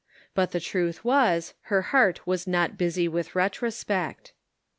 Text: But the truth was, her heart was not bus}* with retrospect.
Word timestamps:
But 0.33 0.49
the 0.51 0.59
truth 0.59 1.05
was, 1.05 1.53
her 1.65 1.83
heart 1.93 2.25
was 2.25 2.47
not 2.47 2.75
bus}* 2.75 2.97
with 3.07 3.35
retrospect. 3.35 4.33